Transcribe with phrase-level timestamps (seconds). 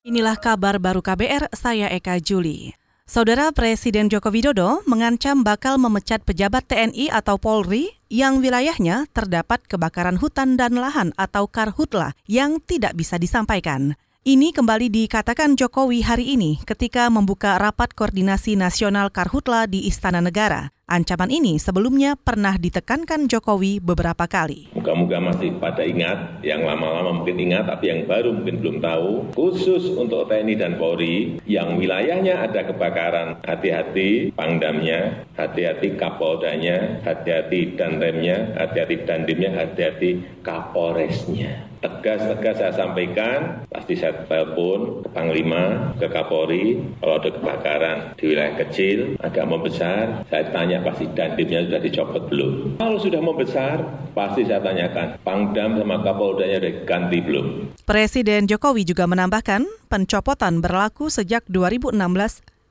[0.00, 2.72] Inilah kabar baru KBR, saya Eka Juli.
[3.04, 10.16] Saudara Presiden Joko Widodo mengancam bakal memecat pejabat TNI atau Polri yang wilayahnya terdapat kebakaran
[10.16, 13.92] hutan dan lahan atau karhutla yang tidak bisa disampaikan.
[14.20, 20.76] Ini kembali dikatakan Jokowi hari ini ketika membuka rapat koordinasi nasional Karhutla di Istana Negara.
[20.84, 24.76] Ancaman ini sebelumnya pernah ditekankan Jokowi beberapa kali.
[24.76, 29.32] Moga-moga masih pada ingat, yang lama-lama mungkin ingat, tapi yang baru mungkin belum tahu.
[29.32, 38.52] Khusus untuk TNI dan Polri, yang wilayahnya ada kebakaran, hati-hati pangdamnya, hati-hati kapoldanya, hati-hati danremnya,
[38.60, 47.14] hati-hati dandimnya, hati-hati kapolresnya tegas-tegas saya sampaikan, pasti saya telepon ke Panglima, ke Kapolri, kalau
[47.16, 52.52] ada kebakaran di wilayah kecil, agak membesar, saya tanya pasti dandimnya sudah dicopot belum.
[52.78, 53.76] Kalau sudah membesar,
[54.12, 57.46] pasti saya tanyakan, Pangdam sama Kapoldanya sudah ganti belum.
[57.88, 61.96] Presiden Jokowi juga menambahkan, pencopotan berlaku sejak 2016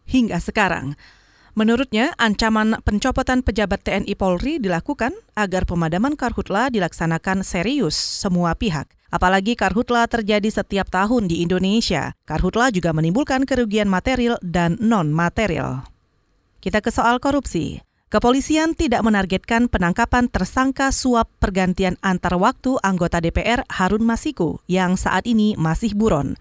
[0.09, 0.93] hingga sekarang.
[1.59, 8.87] Menurutnya, ancaman pencopotan pejabat TNI Polri dilakukan agar pemadaman karhutla dilaksanakan serius semua pihak.
[9.11, 12.15] Apalagi karhutla terjadi setiap tahun di Indonesia.
[12.23, 15.83] Karhutla juga menimbulkan kerugian material dan non-material.
[16.63, 17.83] Kita ke soal korupsi.
[18.07, 25.27] Kepolisian tidak menargetkan penangkapan tersangka suap pergantian antar waktu anggota DPR Harun Masiku yang saat
[25.27, 26.39] ini masih buron.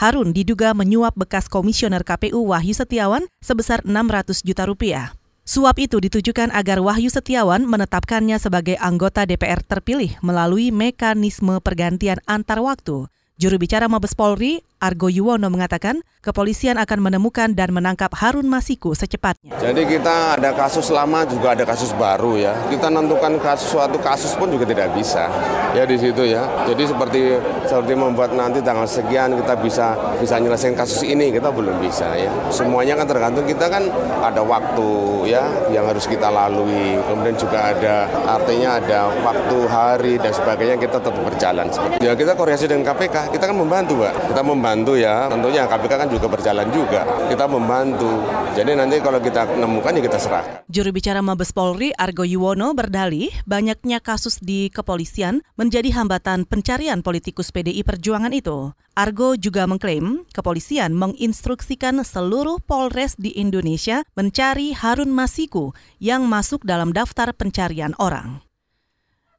[0.00, 5.12] Harun diduga menyuap bekas komisioner KPU Wahyu Setiawan sebesar 600 juta rupiah.
[5.44, 12.64] Suap itu ditujukan agar Wahyu Setiawan menetapkannya sebagai anggota DPR terpilih melalui mekanisme pergantian antar
[12.64, 13.12] waktu.
[13.36, 19.52] Juru bicara Mabes Polri, Argo Yuwono mengatakan kepolisian akan menemukan dan menangkap Harun Masiku secepatnya.
[19.60, 22.56] Jadi kita ada kasus lama juga ada kasus baru ya.
[22.72, 25.28] Kita menentukan kasus suatu kasus pun juga tidak bisa
[25.76, 26.48] ya di situ ya.
[26.64, 27.36] Jadi seperti
[27.68, 32.32] seperti membuat nanti tanggal sekian kita bisa bisa nyelesain kasus ini kita belum bisa ya.
[32.48, 33.84] Semuanya kan tergantung kita kan
[34.24, 34.88] ada waktu
[35.28, 36.96] ya yang harus kita lalui.
[37.04, 41.68] Kemudian juga ada artinya ada waktu hari dan sebagainya kita tetap berjalan
[42.00, 45.26] ya kita koordinasi dengan KPK kita kan membantu pak kita membantu membantu ya.
[45.26, 47.02] Tentunya KPK kan juga berjalan juga.
[47.26, 48.22] Kita membantu.
[48.54, 50.44] Jadi nanti kalau kita menemukan ya kita serah.
[50.70, 57.50] Juru bicara Mabes Polri Argo Yuwono berdalih banyaknya kasus di kepolisian menjadi hambatan pencarian politikus
[57.50, 58.70] PDI Perjuangan itu.
[58.94, 66.94] Argo juga mengklaim kepolisian menginstruksikan seluruh Polres di Indonesia mencari Harun Masiku yang masuk dalam
[66.94, 68.49] daftar pencarian orang.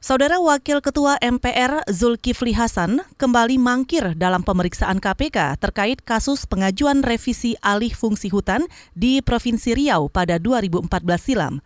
[0.01, 7.53] Saudara Wakil Ketua MPR Zulkifli Hasan kembali mangkir dalam pemeriksaan KPK terkait kasus pengajuan revisi
[7.61, 8.65] alih fungsi hutan
[8.97, 10.89] di Provinsi Riau pada 2014
[11.21, 11.61] silam.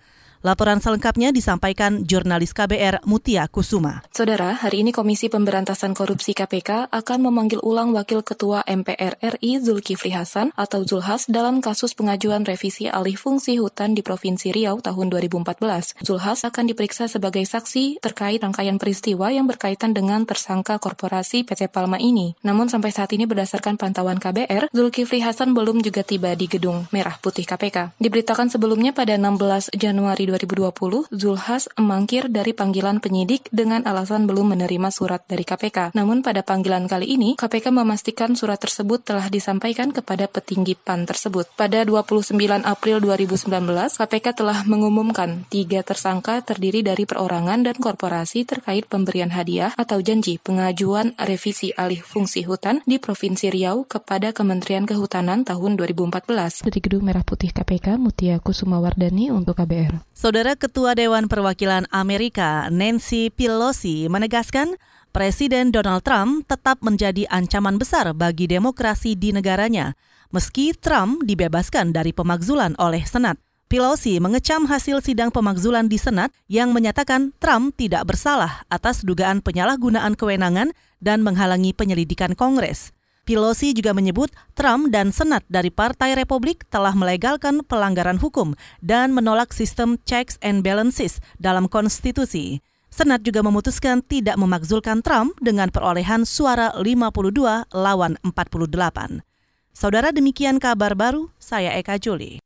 [0.46, 4.06] Laporan selengkapnya disampaikan jurnalis KBR Mutia Kusuma.
[4.14, 10.14] Saudara, hari ini Komisi Pemberantasan Korupsi KPK akan memanggil ulang Wakil Ketua MPR RI Zulkifli
[10.14, 16.06] Hasan atau Zulhas dalam kasus pengajuan revisi alih fungsi hutan di Provinsi Riau tahun 2014.
[16.06, 21.98] Zulhas akan diperiksa sebagai saksi terkait rangkaian peristiwa yang berkaitan dengan tersangka korporasi PT Palma
[21.98, 22.38] ini.
[22.46, 27.18] Namun sampai saat ini berdasarkan pantauan KBR, Zulkifli Hasan belum juga tiba di gedung Merah
[27.18, 27.98] Putih KPK.
[27.98, 34.92] Diberitakan sebelumnya pada 16 Januari 2020, Zulhas mangkir dari panggilan penyidik dengan alasan belum menerima
[34.92, 35.96] surat dari KPK.
[35.96, 41.48] Namun pada panggilan kali ini, KPK memastikan surat tersebut telah disampaikan kepada petinggi PAN tersebut.
[41.56, 42.36] Pada 29
[42.68, 43.48] April 2019,
[43.96, 50.42] KPK telah mengumumkan tiga tersangka terdiri dari perorangan dan korporasi terkait pemberian hadiah atau janji
[50.42, 56.66] pengajuan revisi alih fungsi hutan di Provinsi Riau kepada Kementerian Kehutanan tahun 2014.
[56.66, 60.02] Dari Gedung Merah Putih KPK, Mutia Kusumawardani untuk KBR.
[60.26, 64.74] Saudara Ketua Dewan Perwakilan Amerika Nancy Pelosi menegaskan
[65.14, 69.94] Presiden Donald Trump tetap menjadi ancaman besar bagi demokrasi di negaranya,
[70.34, 73.38] meski Trump dibebaskan dari pemakzulan oleh Senat.
[73.70, 80.18] Pelosi mengecam hasil sidang pemakzulan di Senat yang menyatakan Trump tidak bersalah atas dugaan penyalahgunaan
[80.18, 80.74] kewenangan
[81.06, 82.98] dan menghalangi penyelidikan Kongres.
[83.26, 88.54] Pelosi juga menyebut Trump dan Senat dari Partai Republik telah melegalkan pelanggaran hukum
[88.86, 92.62] dan menolak sistem checks and balances dalam konstitusi.
[92.94, 99.26] Senat juga memutuskan tidak memakzulkan Trump dengan perolehan suara 52 lawan 48.
[99.74, 102.45] Saudara demikian kabar baru, saya Eka Juli.